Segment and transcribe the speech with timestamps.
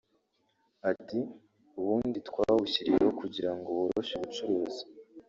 [0.91, 1.19] Ati
[1.79, 4.83] “Ubundi twawushyiriyeho kugira ngo woroshye ubucuruzi